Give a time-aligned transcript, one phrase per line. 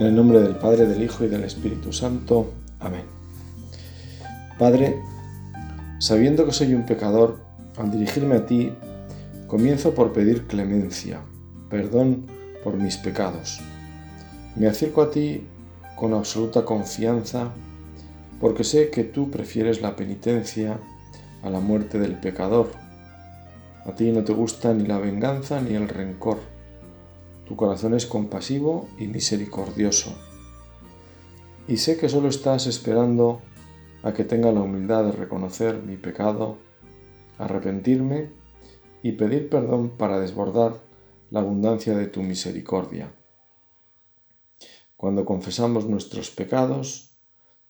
[0.00, 2.54] En el nombre del Padre, del Hijo y del Espíritu Santo.
[2.78, 3.02] Amén.
[4.58, 4.98] Padre,
[5.98, 7.36] sabiendo que soy un pecador,
[7.76, 8.72] al dirigirme a ti,
[9.46, 11.20] comienzo por pedir clemencia,
[11.68, 12.24] perdón
[12.64, 13.60] por mis pecados.
[14.56, 15.46] Me acerco a ti
[15.96, 17.50] con absoluta confianza
[18.40, 20.78] porque sé que tú prefieres la penitencia
[21.42, 22.70] a la muerte del pecador.
[23.84, 26.38] A ti no te gusta ni la venganza ni el rencor
[27.50, 30.14] tu corazón es compasivo y misericordioso.
[31.66, 33.42] Y sé que solo estás esperando
[34.04, 36.58] a que tenga la humildad de reconocer mi pecado,
[37.38, 38.30] arrepentirme
[39.02, 40.76] y pedir perdón para desbordar
[41.30, 43.12] la abundancia de tu misericordia.
[44.96, 47.16] Cuando confesamos nuestros pecados,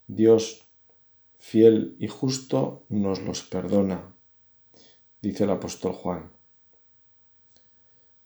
[0.06, 0.68] Dios,
[1.38, 4.14] fiel y justo, nos los perdona,
[5.22, 6.30] dice el apóstol Juan.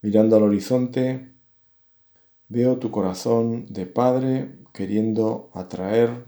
[0.02, 1.33] Mirando al horizonte,
[2.48, 6.26] Veo tu corazón de padre queriendo atraer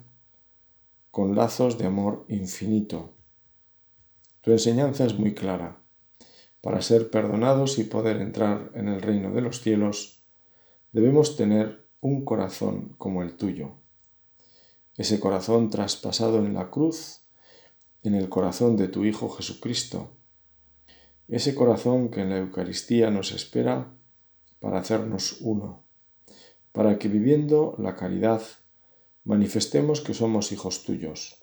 [1.10, 3.12] con lazos de amor infinito.
[4.40, 5.82] Tu enseñanza es muy clara.
[6.62, 10.22] Para ser perdonados y poder entrar en el reino de los cielos,
[10.90, 13.72] debemos tener un corazón como el tuyo.
[14.96, 17.26] Ese corazón traspasado en la cruz,
[18.02, 20.16] en el corazón de tu Hijo Jesucristo.
[21.28, 23.92] Ese corazón que en la Eucaristía nos espera
[24.60, 25.85] para hacernos uno
[26.76, 28.42] para que viviendo la caridad
[29.24, 31.38] manifestemos que somos hijos tuyos.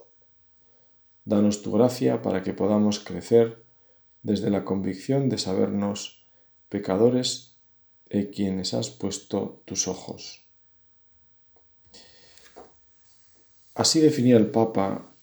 [1.25, 3.65] Danos tu gracia para que podamos crecer
[4.21, 6.27] desde la convicción de sabernos
[6.69, 7.57] pecadores
[8.09, 10.45] en quienes has puesto tus ojos.
[13.73, 15.15] Así definía el Papa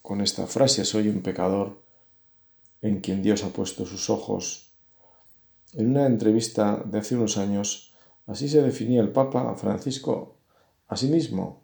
[0.00, 1.84] con esta frase, soy un pecador
[2.80, 4.72] en quien Dios ha puesto sus ojos.
[5.74, 7.87] En una entrevista de hace unos años,
[8.28, 10.36] Así se definía el Papa Francisco
[10.86, 11.62] a sí mismo.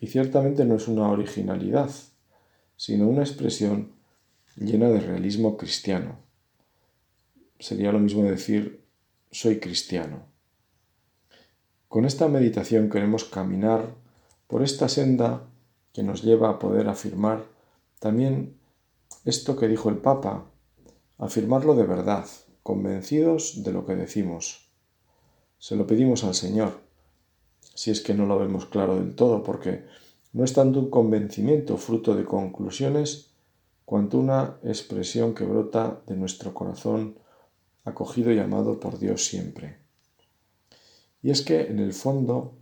[0.00, 1.90] Y ciertamente no es una originalidad,
[2.76, 3.92] sino una expresión
[4.56, 6.18] llena de realismo cristiano.
[7.60, 8.84] Sería lo mismo decir
[9.30, 10.26] soy cristiano.
[11.88, 13.94] Con esta meditación queremos caminar
[14.48, 15.46] por esta senda
[15.92, 17.44] que nos lleva a poder afirmar
[18.00, 18.58] también
[19.24, 20.50] esto que dijo el Papa,
[21.16, 22.26] afirmarlo de verdad,
[22.64, 24.63] convencidos de lo que decimos.
[25.58, 26.80] Se lo pedimos al Señor,
[27.74, 29.84] si es que no lo vemos claro del todo, porque
[30.32, 33.30] no es tanto un convencimiento fruto de conclusiones,
[33.84, 37.18] cuanto una expresión que brota de nuestro corazón
[37.84, 39.78] acogido y amado por Dios siempre.
[41.22, 42.56] Y es que en el fondo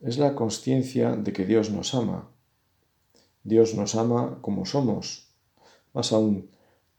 [0.00, 2.30] es la conciencia de que Dios nos ama.
[3.42, 5.28] Dios nos ama como somos.
[5.92, 6.50] Más aún,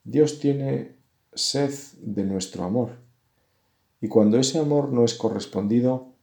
[0.03, 0.95] Dios tiene
[1.33, 3.08] sed de nuestro amor
[4.01, 6.13] y cuando ese amor no es correspondido,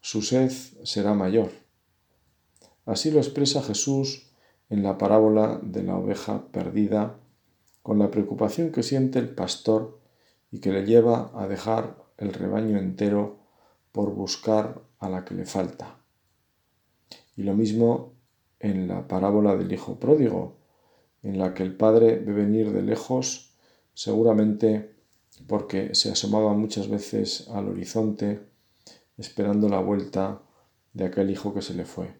[0.00, 0.50] su sed
[0.82, 1.50] será mayor.
[2.86, 4.30] Así lo expresa Jesús
[4.68, 7.18] en la parábola de la oveja perdida,
[7.82, 10.00] con la preocupación que siente el pastor
[10.50, 13.38] y que le lleva a dejar el rebaño entero
[13.92, 15.98] por buscar a la que le falta.
[17.36, 18.12] Y lo mismo
[18.60, 20.56] en la parábola del hijo pródigo,
[21.22, 23.54] en la que el padre ve venir de lejos,
[23.94, 24.93] seguramente
[25.46, 28.46] porque se asomaba muchas veces al horizonte
[29.16, 30.42] esperando la vuelta
[30.92, 32.14] de aquel hijo que se le fue.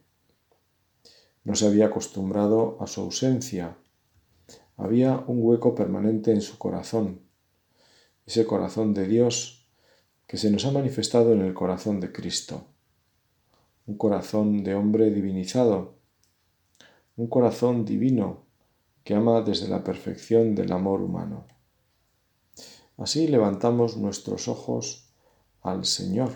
[1.45, 3.77] No se había acostumbrado a su ausencia.
[4.77, 7.21] Había un hueco permanente en su corazón,
[8.27, 9.69] ese corazón de Dios
[10.27, 12.67] que se nos ha manifestado en el corazón de Cristo.
[13.87, 15.99] Un corazón de hombre divinizado,
[17.17, 18.45] un corazón divino
[19.05, 21.47] que ama desde la perfección del amor humano.
[22.97, 25.09] Así levantamos nuestros ojos
[25.63, 26.31] al Señor,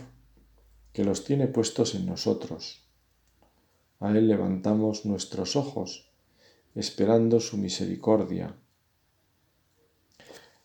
[0.93, 2.83] que los tiene puestos en nosotros.
[4.01, 6.11] A Él levantamos nuestros ojos,
[6.75, 8.57] esperando su misericordia.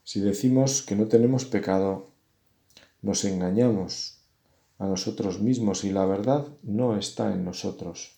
[0.03, 2.09] Si decimos que no tenemos pecado,
[3.01, 4.19] nos engañamos
[4.79, 8.17] a nosotros mismos y la verdad no está en nosotros.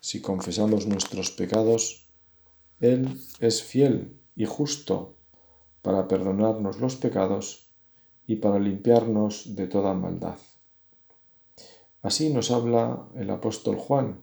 [0.00, 2.06] Si confesamos nuestros pecados,
[2.80, 5.17] Él es fiel y justo
[5.88, 7.70] para perdonarnos los pecados
[8.26, 10.36] y para limpiarnos de toda maldad.
[12.02, 14.20] Así nos habla el apóstol Juan,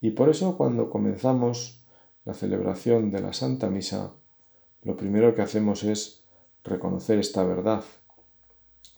[0.00, 1.84] y por eso cuando comenzamos
[2.24, 4.12] la celebración de la Santa Misa,
[4.84, 6.22] lo primero que hacemos es
[6.62, 7.82] reconocer esta verdad,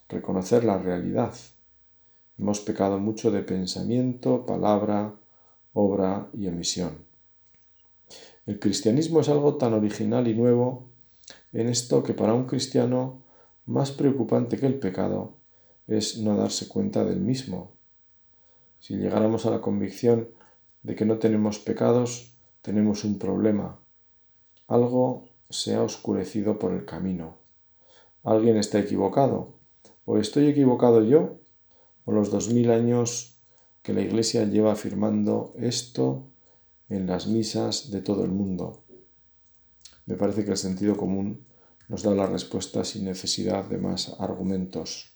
[0.09, 1.33] reconocer la realidad.
[2.37, 5.15] Hemos pecado mucho de pensamiento, palabra,
[5.73, 6.99] obra y emisión.
[8.45, 10.92] El cristianismo es algo tan original y nuevo
[11.53, 13.21] en esto que para un cristiano
[13.65, 15.37] más preocupante que el pecado
[15.87, 17.71] es no darse cuenta del mismo.
[18.79, 20.29] Si llegáramos a la convicción
[20.81, 23.79] de que no tenemos pecados, tenemos un problema.
[24.67, 27.37] Algo se ha oscurecido por el camino.
[28.23, 29.53] Alguien está equivocado.
[30.05, 31.37] ¿O estoy equivocado yo?
[32.05, 33.37] ¿O los dos mil años
[33.81, 36.25] que la Iglesia lleva afirmando esto
[36.89, 38.82] en las misas de todo el mundo?
[40.05, 41.45] Me parece que el sentido común
[41.87, 45.13] nos da la respuesta sin necesidad de más argumentos.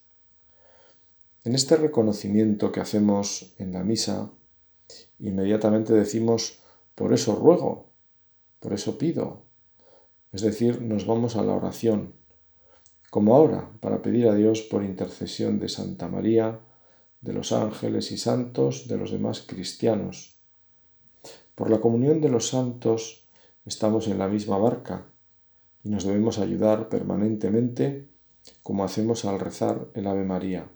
[1.43, 4.31] En este reconocimiento que hacemos en la misa,
[5.19, 6.59] inmediatamente decimos,
[6.95, 7.89] por eso ruego,
[8.59, 9.43] por eso pido.
[10.31, 12.13] Es decir, nos vamos a la oración,
[13.09, 16.59] como ahora, para pedir a Dios por intercesión de Santa María,
[17.21, 20.35] de los ángeles y santos, de los demás cristianos.
[21.55, 23.26] Por la comunión de los santos
[23.67, 25.07] estamos en la misma barca
[25.83, 28.07] y nos debemos ayudar permanentemente
[28.63, 30.69] como hacemos al rezar el Ave María.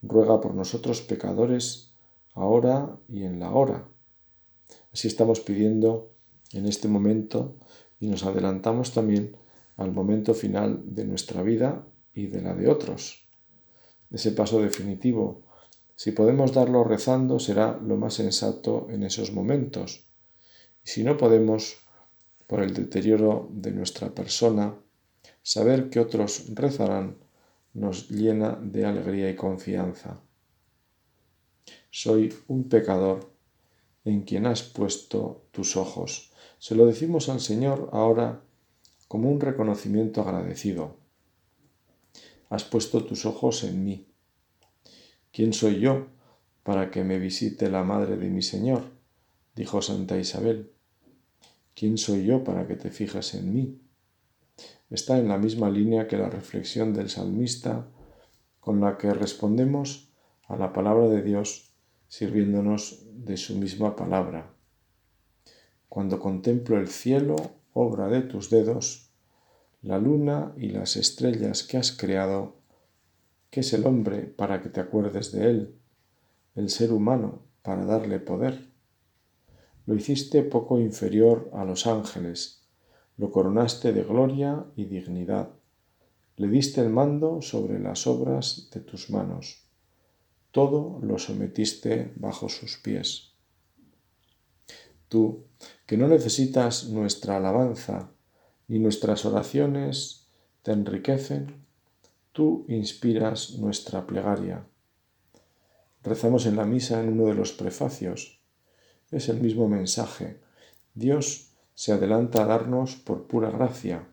[0.00, 1.92] Ruega por nosotros pecadores,
[2.32, 3.86] ahora y en la hora.
[4.92, 6.10] Así estamos pidiendo
[6.52, 7.56] en este momento
[8.00, 9.36] y nos adelantamos también
[9.76, 13.28] al momento final de nuestra vida y de la de otros.
[14.10, 15.42] Ese paso definitivo,
[15.96, 20.06] si podemos darlo rezando, será lo más sensato en esos momentos.
[20.82, 21.76] Y si no podemos,
[22.50, 24.74] por el deterioro de nuestra persona,
[25.40, 27.16] saber que otros rezarán
[27.74, 30.20] nos llena de alegría y confianza.
[31.92, 33.32] Soy un pecador
[34.04, 36.32] en quien has puesto tus ojos.
[36.58, 38.42] Se lo decimos al Señor ahora
[39.06, 40.96] como un reconocimiento agradecido.
[42.48, 44.08] Has puesto tus ojos en mí.
[45.30, 46.08] ¿Quién soy yo
[46.64, 48.82] para que me visite la madre de mi Señor?
[49.54, 50.79] dijo Santa Isabel.
[51.74, 53.80] ¿Quién soy yo para que te fijas en mí?
[54.90, 57.88] Está en la misma línea que la reflexión del salmista
[58.58, 60.10] con la que respondemos
[60.48, 61.72] a la palabra de Dios
[62.08, 64.52] sirviéndonos de su misma palabra.
[65.88, 67.36] Cuando contemplo el cielo,
[67.72, 69.10] obra de tus dedos,
[69.82, 72.56] la luna y las estrellas que has creado,
[73.50, 75.74] ¿qué es el hombre para que te acuerdes de él?
[76.54, 78.69] El ser humano para darle poder.
[79.90, 82.62] Lo hiciste poco inferior a los ángeles,
[83.16, 85.50] lo coronaste de gloria y dignidad,
[86.36, 89.64] le diste el mando sobre las obras de tus manos,
[90.52, 93.32] todo lo sometiste bajo sus pies.
[95.08, 95.46] Tú,
[95.86, 98.12] que no necesitas nuestra alabanza,
[98.68, 100.28] ni nuestras oraciones
[100.62, 101.66] te enriquecen,
[102.30, 104.64] tú inspiras nuestra plegaria.
[106.04, 108.39] Rezamos en la misa en uno de los prefacios
[109.10, 110.40] es el mismo mensaje.
[110.94, 114.06] Dios se adelanta a darnos por pura gracia.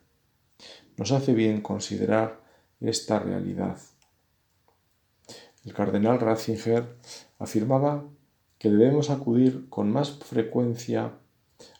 [0.97, 2.41] Nos hace bien considerar
[2.79, 3.77] esta realidad.
[5.65, 6.95] El cardenal Ratzinger
[7.39, 8.05] afirmaba
[8.57, 11.19] que debemos acudir con más frecuencia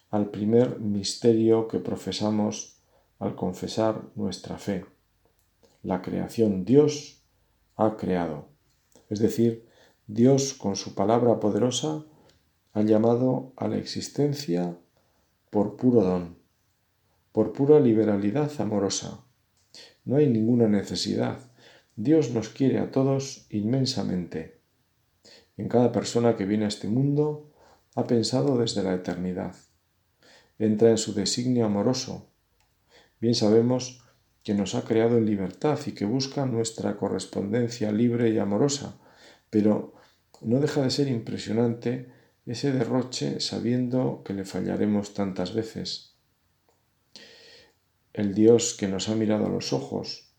[0.09, 2.77] al primer misterio que profesamos
[3.19, 4.85] al confesar nuestra fe.
[5.83, 7.23] La creación Dios
[7.75, 8.49] ha creado.
[9.09, 9.67] Es decir,
[10.05, 12.05] Dios con su palabra poderosa
[12.73, 14.77] ha llamado a la existencia
[15.49, 16.37] por puro don,
[17.31, 19.23] por pura liberalidad amorosa.
[20.05, 21.39] No hay ninguna necesidad.
[21.95, 24.61] Dios nos quiere a todos inmensamente.
[25.57, 27.51] En cada persona que viene a este mundo
[27.95, 29.55] ha pensado desde la eternidad.
[30.59, 32.29] Entra en su designio amoroso.
[33.19, 34.03] Bien sabemos
[34.43, 38.97] que nos ha creado en libertad y que busca nuestra correspondencia libre y amorosa,
[39.49, 39.95] pero
[40.41, 42.11] no deja de ser impresionante
[42.47, 46.15] ese derroche sabiendo que le fallaremos tantas veces.
[48.13, 50.31] El Dios que nos ha mirado a los ojos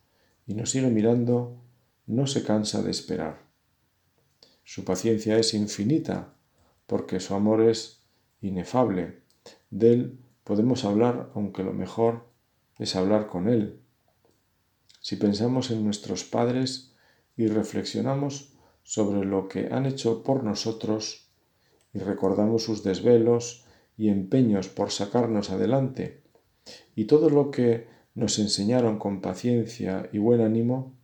[0.47, 1.63] y nos sigue mirando
[2.07, 3.47] no se cansa de esperar.
[4.65, 6.35] Su paciencia es infinita
[6.87, 8.03] porque su amor es
[8.41, 9.23] inefable.
[9.71, 12.27] De él podemos hablar aunque lo mejor
[12.79, 13.83] es hablar con él.
[15.01, 16.95] Si pensamos en nuestros padres
[17.37, 21.28] y reflexionamos sobre lo que han hecho por nosotros,
[21.93, 23.65] y recordamos sus desvelos
[23.97, 26.23] y empeños por sacarnos adelante,
[26.95, 30.95] y todo lo que nos enseñaron con paciencia y buen ánimo,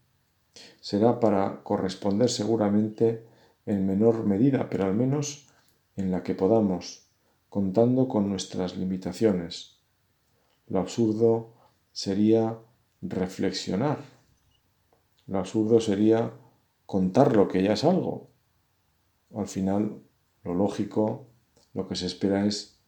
[0.80, 3.24] será para corresponder seguramente
[3.66, 5.48] en menor medida, pero al menos
[5.96, 7.06] en la que podamos,
[7.48, 9.78] contando con nuestras limitaciones.
[10.66, 11.54] Lo absurdo
[11.92, 12.58] sería
[13.00, 13.98] reflexionar.
[15.26, 16.32] Lo absurdo sería
[16.86, 18.28] contar lo que ya es algo.
[19.34, 20.02] Al final
[20.44, 21.26] lo lógico,
[21.72, 22.78] lo que se espera es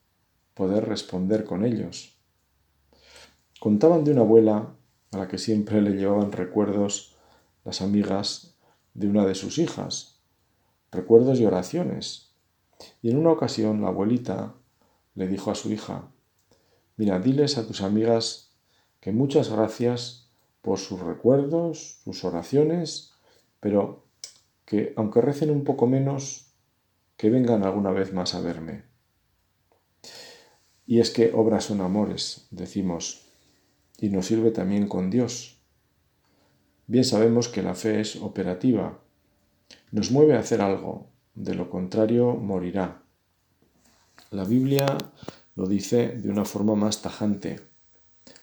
[0.55, 2.17] poder responder con ellos.
[3.61, 4.75] Contaban de una abuela
[5.13, 7.17] a la que siempre le llevaban recuerdos
[7.65, 8.55] las amigas
[8.95, 10.13] de una de sus hijas.
[10.93, 12.31] recuerdos y oraciones.
[13.03, 14.55] Y en una ocasión la abuelita
[15.15, 16.09] le dijo a su hija,
[16.97, 18.53] mira, diles a tus amigas
[19.01, 20.31] que muchas gracias
[20.63, 23.13] por sus recuerdos, sus oraciones,
[23.61, 24.07] pero
[24.65, 26.46] que aunque recen un poco menos,
[27.17, 28.85] que vengan alguna vez más a verme.
[30.87, 33.27] Y es que obras son amores, decimos,
[33.99, 35.59] y nos sirve también con Dios.
[36.87, 39.01] Bien sabemos que la fe es operativa,
[39.91, 43.03] nos mueve a hacer algo, de lo contrario morirá.
[44.31, 44.87] La Biblia
[45.55, 47.61] lo dice de una forma más tajante.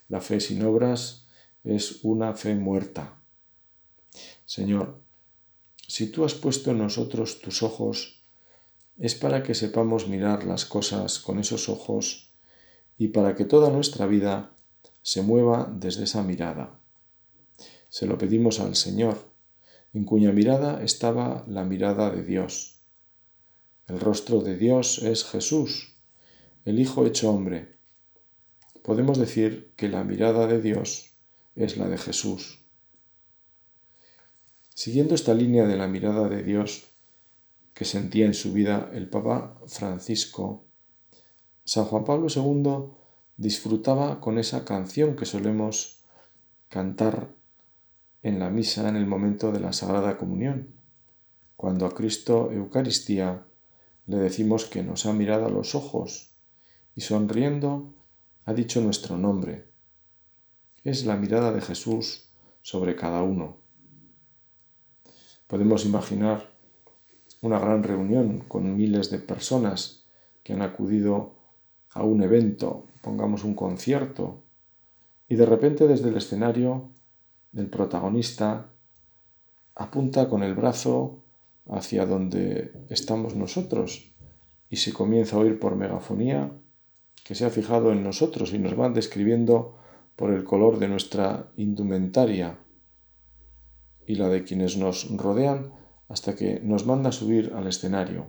[0.10, 1.28] La fe sin obras
[1.64, 3.22] es una fe muerta.
[4.46, 5.02] Señor,
[5.88, 8.23] si tú has puesto en nosotros tus ojos,
[8.98, 12.30] es para que sepamos mirar las cosas con esos ojos
[12.98, 14.56] y para que toda nuestra vida
[15.02, 16.80] se mueva desde esa mirada.
[17.90, 19.18] Se lo pedimos al Señor,
[19.94, 22.82] en cuya mirada estaba la mirada de Dios.
[23.88, 25.96] El rostro de Dios es Jesús,
[26.66, 27.78] el Hijo hecho hombre.
[28.84, 31.12] Podemos decir que la mirada de Dios
[31.56, 32.60] es la de Jesús.
[34.74, 36.93] Siguiendo esta línea de la mirada de Dios
[37.74, 40.66] que sentía en su vida el Papa Francisco,
[41.66, 42.92] San Juan Pablo II
[43.38, 46.04] disfrutaba con esa canción que solemos
[46.70, 47.30] cantar
[48.22, 50.74] en la misa en el momento de la Sagrada Comunión,
[51.56, 53.46] cuando a Cristo Eucaristía
[54.08, 56.36] le decimos que nos ha mirado a los ojos
[56.96, 57.94] y sonriendo
[58.46, 59.70] ha dicho nuestro nombre.
[60.84, 62.30] Es la mirada de Jesús
[62.62, 63.58] sobre cada uno.
[65.48, 66.53] Podemos imaginar
[67.44, 70.06] una gran reunión con miles de personas
[70.44, 71.36] que han acudido
[71.92, 74.42] a un evento, pongamos un concierto,
[75.28, 76.90] y de repente desde el escenario
[77.54, 78.70] el protagonista
[79.76, 81.20] apunta con el brazo
[81.70, 84.12] hacia donde estamos nosotros
[84.70, 86.52] y se comienza a oír por megafonía
[87.26, 89.78] que se ha fijado en nosotros y nos van describiendo
[90.16, 92.58] por el color de nuestra indumentaria
[94.08, 98.28] y la de quienes nos rodean hasta que nos manda subir al escenario.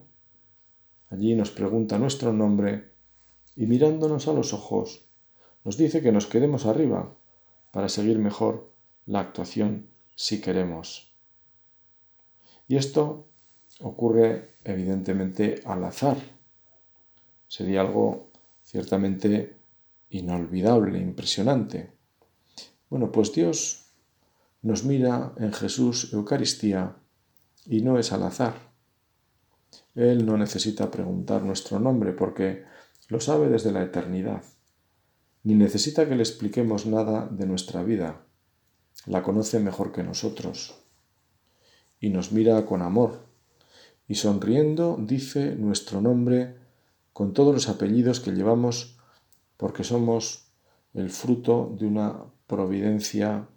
[1.10, 2.92] Allí nos pregunta nuestro nombre
[3.56, 5.04] y mirándonos a los ojos
[5.64, 7.14] nos dice que nos quedemos arriba
[7.72, 8.70] para seguir mejor
[9.06, 11.12] la actuación si queremos.
[12.68, 13.26] Y esto
[13.80, 16.18] ocurre evidentemente al azar.
[17.48, 18.30] Sería algo
[18.62, 19.56] ciertamente
[20.10, 21.90] inolvidable, impresionante.
[22.90, 23.86] Bueno, pues Dios
[24.62, 26.96] nos mira en Jesús Eucaristía
[27.66, 28.54] y no es al azar.
[29.94, 32.64] Él no necesita preguntar nuestro nombre porque
[33.08, 34.42] lo sabe desde la eternidad,
[35.42, 38.24] ni necesita que le expliquemos nada de nuestra vida
[39.06, 40.80] la conoce mejor que nosotros
[42.00, 43.26] y nos mira con amor
[44.08, 46.56] y sonriendo dice nuestro nombre
[47.12, 48.98] con todos los apellidos que llevamos
[49.56, 50.52] porque somos
[50.94, 53.48] el fruto de una providencia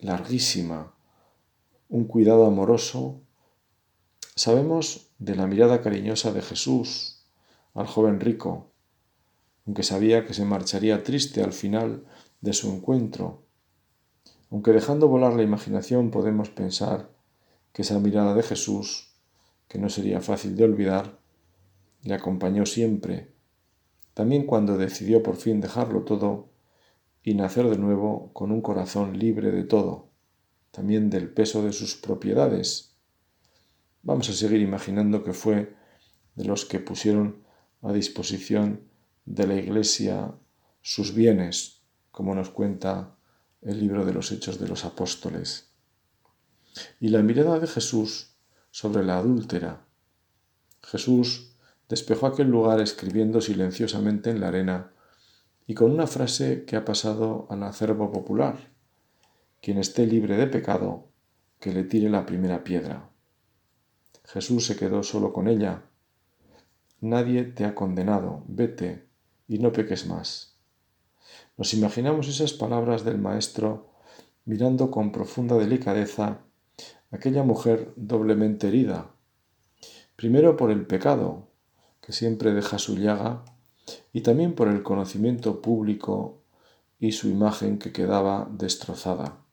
[0.00, 0.94] larguísima,
[1.88, 3.20] un cuidado amoroso.
[4.34, 7.24] Sabemos de la mirada cariñosa de Jesús
[7.74, 8.70] al joven rico,
[9.66, 12.04] aunque sabía que se marcharía triste al final
[12.40, 13.42] de su encuentro.
[14.50, 17.10] Aunque dejando volar la imaginación podemos pensar
[17.72, 19.12] que esa mirada de Jesús,
[19.68, 21.18] que no sería fácil de olvidar,
[22.02, 23.32] le acompañó siempre,
[24.14, 26.48] también cuando decidió por fin dejarlo todo
[27.22, 30.05] y nacer de nuevo con un corazón libre de todo,
[30.76, 32.94] también del peso de sus propiedades.
[34.02, 35.74] Vamos a seguir imaginando que fue
[36.34, 37.44] de los que pusieron
[37.80, 38.82] a disposición
[39.24, 40.34] de la Iglesia
[40.82, 41.80] sus bienes,
[42.10, 43.16] como nos cuenta
[43.62, 45.70] el libro de los Hechos de los Apóstoles.
[47.00, 48.36] Y la mirada de Jesús
[48.70, 49.86] sobre la adúltera.
[50.82, 51.56] Jesús
[51.88, 54.92] despejó aquel lugar escribiendo silenciosamente en la arena
[55.66, 58.75] y con una frase que ha pasado al acervo popular.
[59.60, 61.08] Quien esté libre de pecado,
[61.60, 63.10] que le tire la primera piedra.
[64.24, 65.82] Jesús se quedó solo con ella.
[67.00, 69.06] Nadie te ha condenado, vete
[69.48, 70.56] y no peques más.
[71.56, 73.90] Nos imaginamos esas palabras del Maestro
[74.44, 76.40] mirando con profunda delicadeza
[77.10, 79.10] aquella mujer doblemente herida,
[80.16, 81.48] primero por el pecado,
[82.00, 83.44] que siempre deja su llaga,
[84.12, 86.42] y también por el conocimiento público
[86.98, 89.45] y su imagen que quedaba destrozada.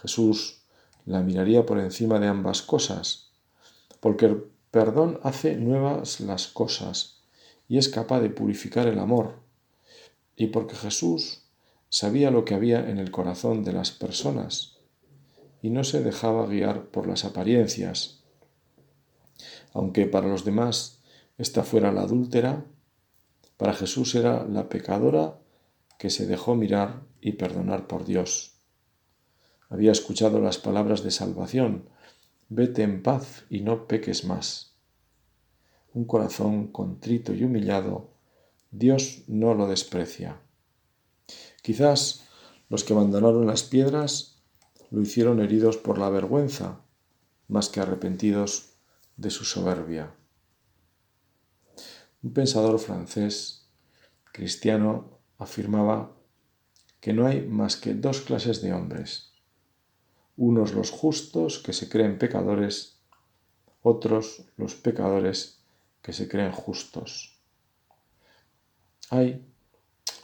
[0.00, 0.62] Jesús
[1.06, 3.30] la miraría por encima de ambas cosas,
[4.00, 7.22] porque el perdón hace nuevas las cosas
[7.68, 9.40] y es capaz de purificar el amor,
[10.36, 11.42] y porque Jesús
[11.88, 14.76] sabía lo que había en el corazón de las personas
[15.62, 18.20] y no se dejaba guiar por las apariencias.
[19.72, 21.00] Aunque para los demás
[21.36, 22.64] esta fuera la adúltera,
[23.56, 25.38] para Jesús era la pecadora
[25.98, 28.59] que se dejó mirar y perdonar por Dios.
[29.70, 31.88] Había escuchado las palabras de salvación,
[32.48, 34.74] vete en paz y no peques más.
[35.94, 38.10] Un corazón contrito y humillado,
[38.72, 40.40] Dios no lo desprecia.
[41.62, 42.26] Quizás
[42.68, 44.42] los que abandonaron las piedras
[44.90, 46.80] lo hicieron heridos por la vergüenza,
[47.46, 48.74] más que arrepentidos
[49.16, 50.14] de su soberbia.
[52.22, 53.68] Un pensador francés
[54.32, 56.16] cristiano afirmaba
[57.00, 59.29] que no hay más que dos clases de hombres,
[60.40, 62.96] unos los justos que se creen pecadores,
[63.82, 65.60] otros los pecadores
[66.00, 67.36] que se creen justos.
[69.10, 69.44] Hay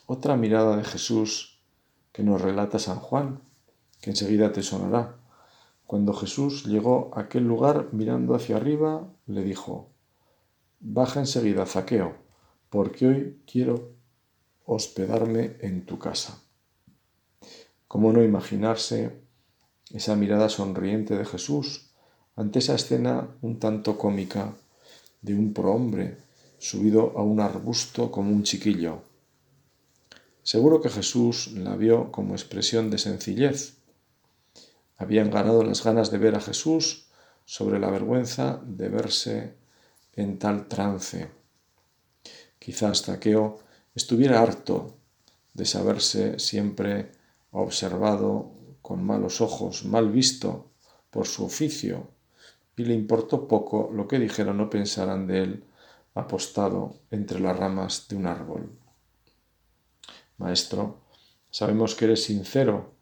[0.06, 1.60] otra mirada de Jesús
[2.12, 3.42] que nos relata San Juan,
[4.00, 5.16] que enseguida te sonará.
[5.86, 9.90] Cuando Jesús llegó a aquel lugar mirando hacia arriba, le dijo,
[10.80, 12.14] Baja enseguida, Zaqueo,
[12.70, 13.90] porque hoy quiero
[14.64, 16.40] hospedarme en tu casa.
[17.86, 19.25] ¿Cómo no imaginarse
[19.92, 21.90] esa mirada sonriente de Jesús
[22.34, 24.54] ante esa escena un tanto cómica
[25.22, 26.18] de un prohombre
[26.58, 29.02] subido a un arbusto como un chiquillo?
[30.42, 33.78] Seguro que Jesús la vio como expresión de sencillez.
[34.96, 37.06] Habían ganado las ganas de ver a Jesús
[37.44, 39.54] sobre la vergüenza de verse
[40.14, 41.30] en tal trance.
[42.58, 43.58] Quizás Zaqueo
[43.94, 44.96] estuviera harto
[45.54, 47.12] de saberse siempre
[47.50, 48.55] observado
[48.86, 50.70] con malos ojos, mal visto
[51.10, 52.06] por su oficio,
[52.76, 55.64] y le importó poco lo que dijeran o pensaran de él
[56.14, 58.70] apostado entre las ramas de un árbol.
[60.38, 61.00] Maestro,
[61.50, 62.92] sabemos que eres sincero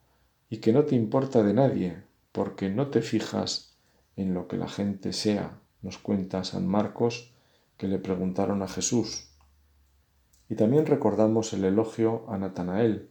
[0.48, 3.76] y que no te importa de nadie, porque no te fijas
[4.16, 7.34] en lo que la gente sea, nos cuenta San Marcos
[7.76, 9.28] que le preguntaron a Jesús.
[10.48, 13.10] Y también recordamos el elogio a Natanael,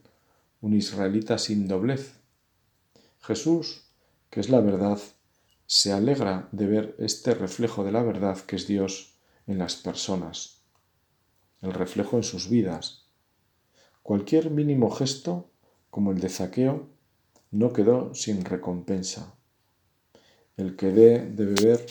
[0.62, 2.23] un israelita sin doblez.
[3.24, 3.86] Jesús,
[4.30, 5.00] que es la verdad,
[5.66, 9.14] se alegra de ver este reflejo de la verdad que es Dios
[9.48, 10.62] en las personas,
[11.62, 13.06] el reflejo en sus vidas.
[14.02, 15.50] Cualquier mínimo gesto,
[15.90, 16.90] como el de Zaqueo,
[17.52, 19.34] no quedó sin recompensa.
[20.58, 21.86] El que dé de beber,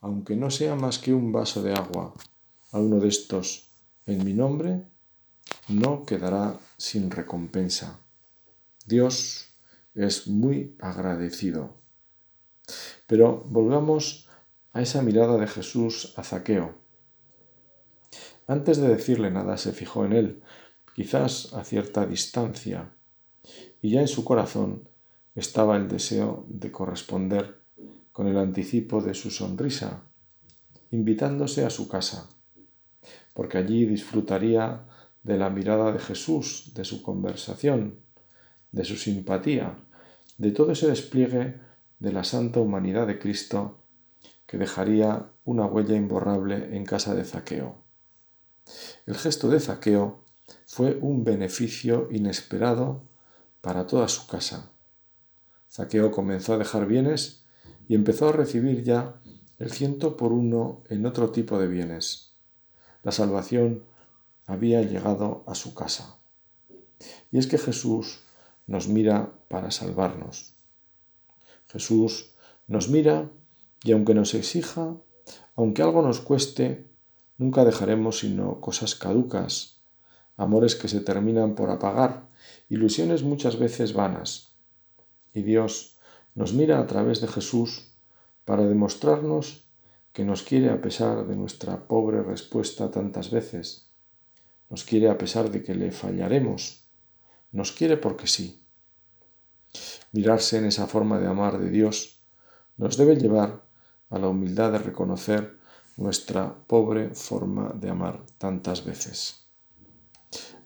[0.00, 2.14] aunque no sea más que un vaso de agua,
[2.70, 3.72] a uno de estos
[4.06, 4.84] en mi nombre,
[5.66, 7.98] no quedará sin recompensa.
[8.86, 9.47] Dios
[10.06, 11.74] es muy agradecido.
[13.06, 14.28] Pero volvamos
[14.72, 16.74] a esa mirada de Jesús a Zaqueo.
[18.46, 20.42] Antes de decirle nada se fijó en él,
[20.94, 22.92] quizás a cierta distancia,
[23.82, 24.88] y ya en su corazón
[25.34, 27.60] estaba el deseo de corresponder
[28.12, 30.02] con el anticipo de su sonrisa,
[30.90, 32.28] invitándose a su casa,
[33.34, 34.86] porque allí disfrutaría
[35.22, 38.00] de la mirada de Jesús, de su conversación,
[38.72, 39.76] de su simpatía,
[40.38, 41.60] de todo ese despliegue
[41.98, 43.78] de la santa humanidad de Cristo
[44.46, 47.76] que dejaría una huella imborrable en casa de Zaqueo.
[49.06, 50.24] El gesto de Zaqueo
[50.64, 53.02] fue un beneficio inesperado
[53.60, 54.70] para toda su casa.
[55.70, 57.44] Zaqueo comenzó a dejar bienes
[57.88, 59.20] y empezó a recibir ya
[59.58, 62.36] el ciento por uno en otro tipo de bienes.
[63.02, 63.84] La salvación
[64.46, 66.18] había llegado a su casa.
[67.30, 68.24] Y es que Jesús
[68.68, 70.54] nos mira para salvarnos.
[71.66, 72.30] Jesús
[72.68, 73.30] nos mira
[73.82, 74.94] y aunque nos exija,
[75.56, 76.86] aunque algo nos cueste,
[77.38, 79.80] nunca dejaremos sino cosas caducas,
[80.36, 82.28] amores que se terminan por apagar,
[82.68, 84.52] ilusiones muchas veces vanas.
[85.34, 85.96] Y Dios
[86.34, 87.88] nos mira a través de Jesús
[88.44, 89.64] para demostrarnos
[90.12, 93.90] que nos quiere a pesar de nuestra pobre respuesta tantas veces.
[94.68, 96.87] Nos quiere a pesar de que le fallaremos
[97.52, 98.62] nos quiere porque sí.
[100.12, 102.22] Mirarse en esa forma de amar de Dios
[102.76, 103.64] nos debe llevar
[104.10, 105.58] a la humildad de reconocer
[105.96, 109.48] nuestra pobre forma de amar tantas veces.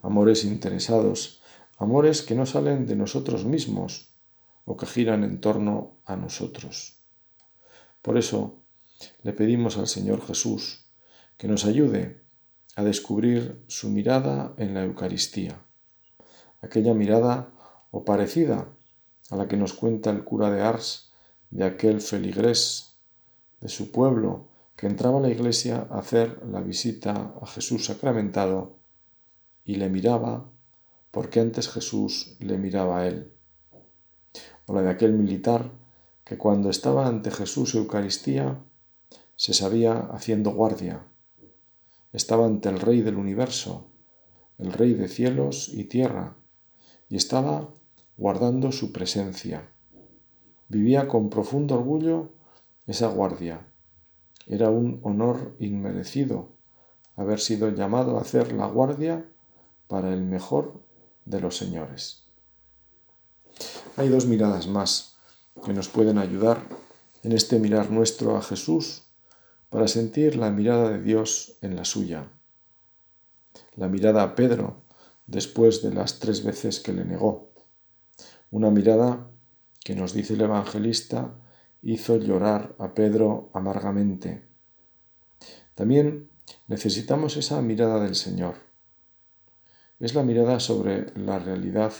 [0.02, 1.42] Amores interesados,
[1.78, 4.14] amores que no salen de nosotros mismos
[4.64, 6.98] o que giran en torno a nosotros.
[8.02, 8.60] Por eso
[9.22, 10.86] le pedimos al Señor Jesús
[11.36, 12.22] que nos ayude
[12.76, 15.64] a descubrir su mirada en la Eucaristía
[16.62, 17.50] aquella mirada
[17.90, 18.68] o parecida
[19.30, 21.12] a la que nos cuenta el cura de Ars
[21.50, 22.96] de aquel feligrés
[23.60, 28.76] de su pueblo que entraba a la iglesia a hacer la visita a Jesús sacramentado
[29.64, 30.48] y le miraba
[31.10, 33.32] porque antes Jesús le miraba a él.
[34.66, 35.70] O la de aquel militar
[36.24, 38.58] que cuando estaba ante Jesús Eucaristía
[39.36, 41.04] se sabía haciendo guardia.
[42.12, 43.88] Estaba ante el Rey del universo,
[44.58, 46.36] el Rey de cielos y tierra,
[47.12, 47.68] y estaba
[48.16, 49.68] guardando su presencia.
[50.68, 52.30] Vivía con profundo orgullo
[52.86, 53.66] esa guardia.
[54.46, 56.48] Era un honor inmerecido
[57.14, 59.26] haber sido llamado a hacer la guardia
[59.88, 60.80] para el mejor
[61.26, 62.24] de los señores.
[63.98, 65.18] Hay dos miradas más
[65.66, 66.62] que nos pueden ayudar
[67.22, 69.02] en este mirar nuestro a Jesús
[69.68, 72.32] para sentir la mirada de Dios en la suya.
[73.76, 74.82] La mirada a Pedro
[75.26, 77.52] después de las tres veces que le negó.
[78.50, 79.30] Una mirada
[79.84, 81.34] que nos dice el evangelista
[81.82, 84.46] hizo llorar a Pedro amargamente.
[85.74, 86.30] También
[86.68, 88.56] necesitamos esa mirada del Señor.
[89.98, 91.92] Es la mirada sobre la realidad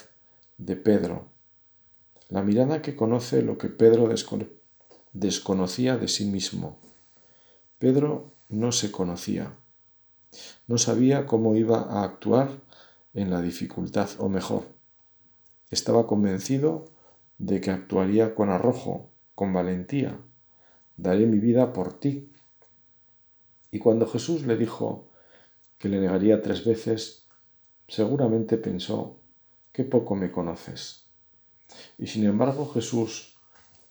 [0.59, 1.29] de Pedro,
[2.29, 4.09] la mirada que conoce lo que Pedro
[5.13, 6.79] desconocía de sí mismo.
[7.79, 9.57] Pedro no se conocía,
[10.67, 12.62] no sabía cómo iba a actuar
[13.15, 14.65] en la dificultad, o mejor,
[15.71, 16.87] estaba convencido
[17.39, 20.19] de que actuaría con arrojo, con valentía.
[20.97, 22.31] Daré mi vida por ti.
[23.71, 25.09] Y cuando Jesús le dijo
[25.79, 27.27] que le negaría tres veces,
[27.89, 29.17] seguramente pensó,
[29.73, 31.07] qué poco me conoces.
[31.99, 33.35] Y sin embargo Jesús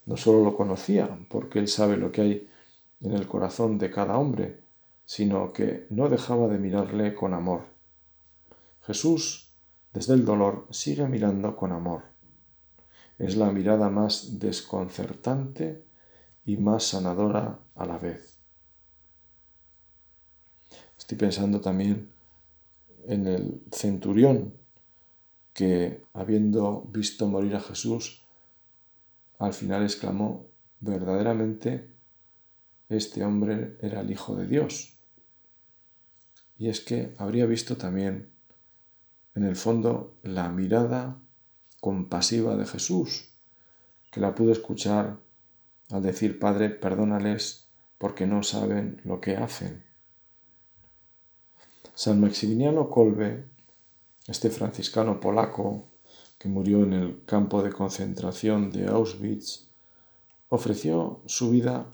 [0.06, 2.50] no solo lo conocía, porque él sabe lo que hay
[3.02, 4.60] en el corazón de cada hombre,
[5.06, 7.71] sino que no dejaba de mirarle con amor.
[8.82, 9.54] Jesús,
[9.94, 12.04] desde el dolor, sigue mirando con amor.
[13.20, 15.84] Es la mirada más desconcertante
[16.46, 18.40] y más sanadora a la vez.
[20.98, 22.10] Estoy pensando también
[23.06, 24.54] en el centurión
[25.54, 28.24] que, habiendo visto morir a Jesús,
[29.38, 30.48] al final exclamó,
[30.80, 31.90] verdaderamente
[32.90, 34.98] este hombre era el Hijo de Dios.
[36.58, 38.31] Y es que habría visto también
[39.36, 41.20] en el fondo la mirada
[41.80, 43.30] compasiva de Jesús,
[44.12, 45.20] que la pudo escuchar
[45.90, 49.84] al decir, Padre, perdónales porque no saben lo que hacen.
[51.94, 53.46] San Maximiliano Kolbe,
[54.28, 55.88] este franciscano polaco
[56.38, 59.70] que murió en el campo de concentración de Auschwitz,
[60.50, 61.86] ofreció su vida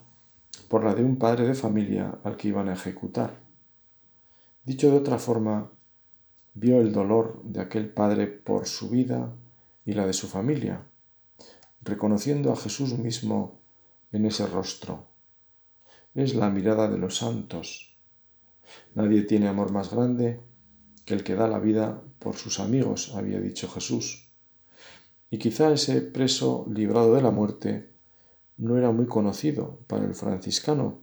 [0.68, 3.40] por la de un padre de familia al que iban a ejecutar.
[4.64, 5.70] Dicho de otra forma,
[6.54, 9.34] vio el dolor de aquel padre por su vida
[9.84, 10.86] y la de su familia,
[11.82, 13.60] reconociendo a Jesús mismo
[14.12, 15.06] en ese rostro.
[16.14, 17.96] Es la mirada de los santos.
[18.94, 20.40] Nadie tiene amor más grande
[21.04, 24.28] que el que da la vida por sus amigos, había dicho Jesús.
[25.30, 27.90] Y quizá ese preso librado de la muerte
[28.56, 30.98] no era muy conocido para el franciscano,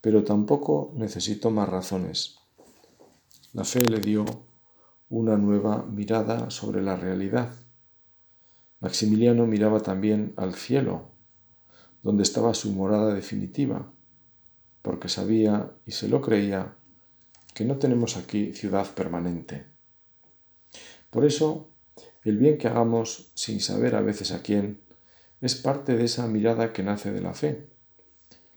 [0.00, 2.38] pero tampoco necesitó más razones.
[3.52, 4.24] La fe le dio
[5.10, 7.54] una nueva mirada sobre la realidad.
[8.80, 11.10] Maximiliano miraba también al cielo,
[12.02, 13.90] donde estaba su morada definitiva,
[14.82, 16.74] porque sabía y se lo creía
[17.54, 19.66] que no tenemos aquí ciudad permanente.
[21.10, 21.70] Por eso,
[22.22, 24.80] el bien que hagamos sin saber a veces a quién
[25.40, 27.66] es parte de esa mirada que nace de la fe.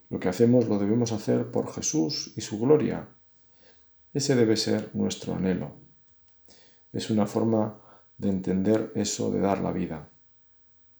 [0.09, 3.07] Lo que hacemos lo debemos hacer por Jesús y su gloria.
[4.13, 5.80] Ese debe ser nuestro anhelo
[6.93, 7.79] es una forma
[8.17, 10.09] de entender eso de dar la vida.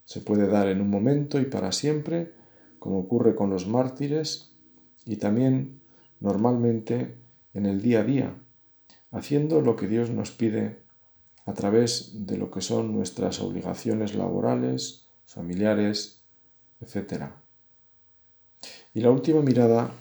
[0.04, 2.32] Se puede dar en un momento y para siempre,
[2.78, 4.52] como ocurre con los mártires,
[5.04, 5.80] y también
[6.20, 7.16] normalmente
[7.54, 8.34] en el día a día,
[9.10, 10.82] haciendo lo que Dios nos pide
[11.44, 16.22] a través de lo que son nuestras obligaciones laborales, familiares,
[16.80, 17.24] etc.
[18.94, 19.92] Y la última mirada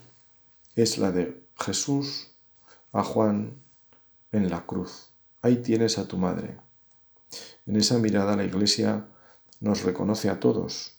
[0.76, 2.36] es la de Jesús
[2.94, 3.54] a Juan
[4.32, 5.11] en la cruz
[5.42, 6.58] ahí tienes a tu madre.
[7.66, 9.08] En esa mirada la Iglesia
[9.60, 10.98] nos reconoce a todos.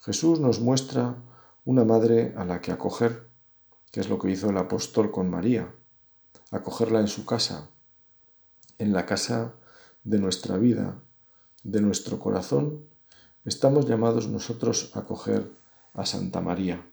[0.00, 1.16] Jesús nos muestra
[1.64, 3.28] una madre a la que acoger,
[3.90, 5.74] que es lo que hizo el apóstol con María,
[6.50, 7.70] acogerla en su casa,
[8.78, 9.54] en la casa
[10.04, 11.02] de nuestra vida,
[11.64, 12.86] de nuestro corazón,
[13.44, 15.50] estamos llamados nosotros a acoger
[15.94, 16.86] a Santa María.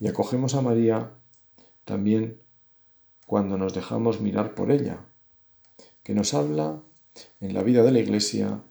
[0.00, 1.12] Y acogemos a María
[1.84, 2.40] también
[3.26, 5.06] cuando nos dejamos mirar por ella,
[6.04, 6.82] que nos habla
[7.40, 8.62] en la vida de la Iglesia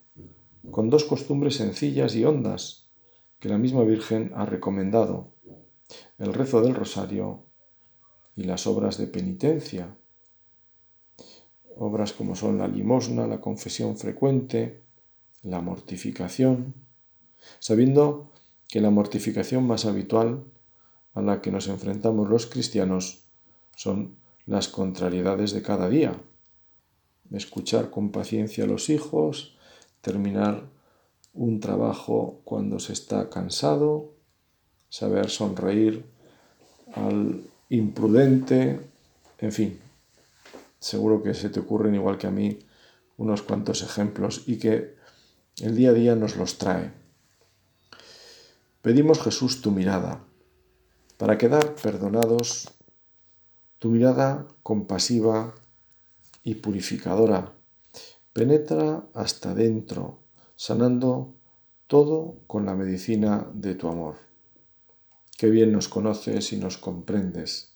[0.71, 2.89] con dos costumbres sencillas y hondas
[3.39, 5.33] que la misma Virgen ha recomendado,
[6.17, 7.43] el rezo del rosario
[8.37, 9.97] y las obras de penitencia,
[11.75, 14.81] obras como son la limosna, la confesión frecuente,
[15.41, 16.73] la mortificación,
[17.59, 18.31] sabiendo
[18.69, 20.45] que la mortificación más habitual
[21.13, 23.25] a la que nos enfrentamos los cristianos
[23.75, 24.15] son
[24.45, 26.19] las contrariedades de cada día.
[27.33, 29.55] Escuchar con paciencia a los hijos,
[30.01, 30.63] terminar
[31.33, 34.13] un trabajo cuando se está cansado,
[34.89, 36.05] saber sonreír
[36.93, 38.79] al imprudente,
[39.39, 39.79] en fin,
[40.79, 42.59] seguro que se te ocurren igual que a mí
[43.17, 44.95] unos cuantos ejemplos y que
[45.59, 46.91] el día a día nos los trae.
[48.83, 50.23] Pedimos Jesús tu mirada
[51.17, 52.69] para quedar perdonados,
[53.79, 55.55] tu mirada compasiva
[56.43, 57.53] y purificadora
[58.33, 60.19] penetra hasta dentro,
[60.55, 61.35] sanando
[61.85, 64.15] todo con la medicina de tu amor.
[65.37, 67.75] Qué bien nos conoces y nos comprendes.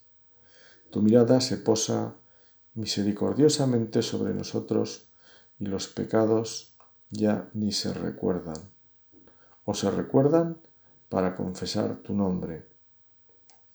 [0.89, 2.15] Tu mirada se posa
[2.73, 5.09] misericordiosamente sobre nosotros
[5.59, 6.73] y los pecados
[7.11, 8.57] ya ni se recuerdan,
[9.63, 10.57] o se recuerdan
[11.09, 12.65] para confesar tu nombre.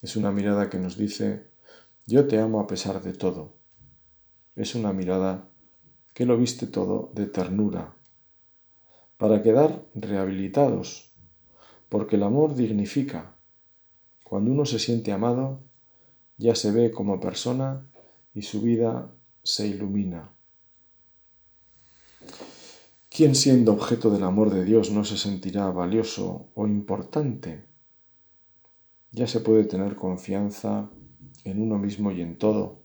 [0.00, 1.46] Es una mirada que nos dice,
[2.06, 3.61] yo te amo a pesar de todo.
[4.54, 5.48] Es una mirada
[6.12, 7.96] que lo viste todo de ternura,
[9.16, 11.12] para quedar rehabilitados,
[11.88, 13.34] porque el amor dignifica.
[14.24, 15.60] Cuando uno se siente amado,
[16.36, 17.86] ya se ve como persona
[18.34, 19.10] y su vida
[19.42, 20.32] se ilumina.
[23.08, 27.66] ¿Quién siendo objeto del amor de Dios no se sentirá valioso o importante?
[29.12, 30.90] Ya se puede tener confianza
[31.44, 32.81] en uno mismo y en todo,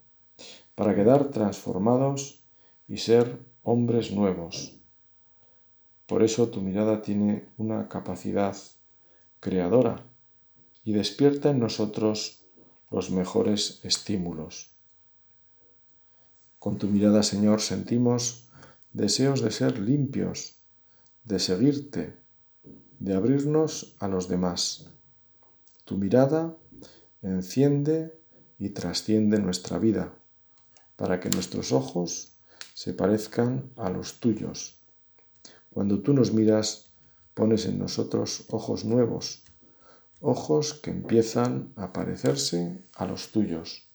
[0.77, 2.43] para quedar transformados
[2.87, 4.79] y ser hombres nuevos.
[6.05, 8.55] Por eso tu mirada tiene una capacidad
[9.39, 10.05] creadora
[10.83, 12.45] y despierta en nosotros
[12.91, 14.75] los mejores estímulos.
[16.59, 18.47] Con tu mirada, Señor, sentimos
[18.93, 20.57] deseos de ser limpios,
[21.23, 22.17] de seguirte,
[22.99, 24.91] de abrirnos a los demás.
[25.85, 26.55] Tu mirada
[27.23, 28.15] enciende
[28.59, 30.13] y trasciende nuestra vida
[30.97, 32.33] para que nuestros ojos
[32.73, 34.75] se parezcan a los tuyos.
[35.71, 36.89] Cuando tú nos miras,
[37.33, 39.43] pones en nosotros ojos nuevos,
[40.19, 43.87] ojos que empiezan a parecerse a los tuyos.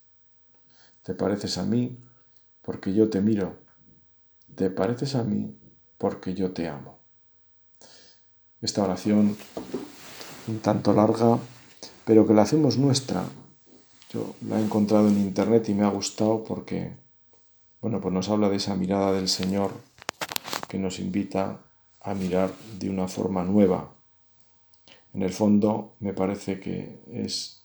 [1.03, 1.99] Te pareces a mí
[2.63, 3.59] porque yo te miro,
[4.55, 5.59] te pareces a mí
[5.99, 7.01] porque yo te amo.
[8.61, 9.37] Esta oración,
[10.47, 11.39] un tanto larga,
[12.05, 13.25] pero que la hacemos nuestra.
[14.13, 16.93] Yo la he encontrado en internet y me ha gustado porque,
[17.81, 19.73] bueno, pues nos habla de esa mirada del Señor
[20.69, 21.61] que nos invita
[22.01, 23.91] a mirar de una forma nueva.
[25.15, 27.63] En el fondo me parece que es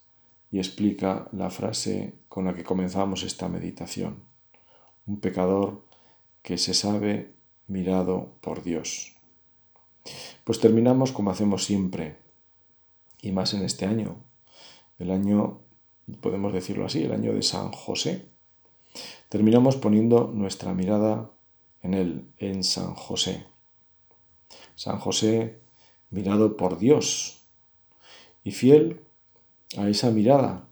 [0.51, 4.27] y explica la frase con la que comenzamos esta meditación
[5.07, 5.81] un pecador
[6.43, 7.33] que se sabe
[7.67, 9.15] mirado por Dios.
[10.43, 12.17] Pues terminamos como hacemos siempre,
[13.21, 14.17] y más en este año,
[14.99, 15.62] el año,
[16.22, 18.26] podemos decirlo así, el año de San José.
[19.30, 21.30] Terminamos poniendo nuestra mirada
[21.82, 23.46] en él, en San José.
[24.76, 25.60] San José
[26.10, 27.41] mirado por Dios
[28.43, 29.02] y fiel
[29.78, 30.67] a esa mirada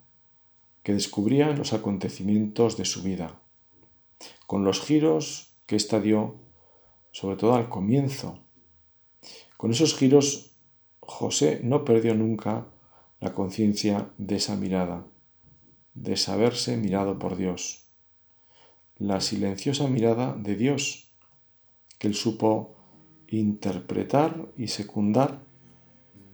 [0.83, 3.39] que descubría en los acontecimientos de su vida
[4.45, 6.35] con los giros que ésta dio,
[7.11, 8.39] sobre todo al comienzo.
[9.57, 10.51] Con esos giros,
[10.99, 12.67] José no perdió nunca
[13.19, 15.05] la conciencia de esa mirada,
[15.95, 17.87] de saberse mirado por Dios.
[18.97, 21.11] La silenciosa mirada de Dios,
[21.97, 22.75] que él supo
[23.27, 25.41] interpretar y secundar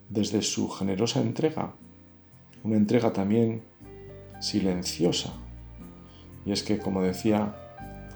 [0.09, 1.75] desde su generosa entrega,
[2.63, 3.63] una entrega también
[4.39, 5.33] silenciosa.
[6.45, 7.55] Y es que, como decía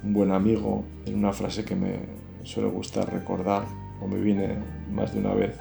[0.04, 2.00] un buen amigo en una frase que me
[2.44, 3.66] suele gustar recordar
[4.02, 4.58] o me viene
[4.92, 5.58] más de una vez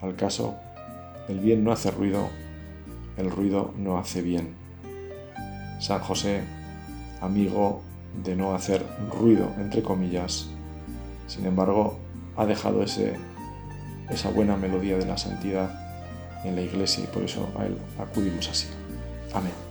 [0.00, 0.56] al caso,
[1.28, 2.28] el bien no hace ruido,
[3.16, 4.67] el ruido no hace bien.
[5.78, 6.42] San José,
[7.20, 7.82] amigo
[8.24, 10.48] de no hacer ruido, entre comillas,
[11.26, 11.98] sin embargo,
[12.36, 13.14] ha dejado ese,
[14.10, 15.70] esa buena melodía de la santidad
[16.44, 18.68] en la iglesia y por eso a él acudimos así.
[19.34, 19.67] Amén.